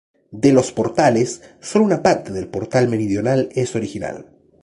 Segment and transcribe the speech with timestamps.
[0.31, 4.25] De los portales, sólo una parte del portal meridional es original.